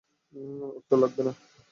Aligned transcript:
অস্ত্র 0.69 0.93
লাগবে 0.97 1.21
না। 1.23 1.33